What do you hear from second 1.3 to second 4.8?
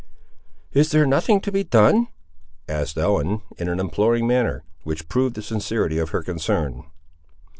to be done?" asked Ellen, in an imploring manner,